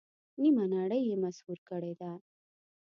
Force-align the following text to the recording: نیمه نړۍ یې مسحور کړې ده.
نیمه 0.41 0.65
نړۍ 0.75 1.01
یې 1.09 1.15
مسحور 1.23 1.59
کړې 1.69 1.93
ده. 1.99 2.11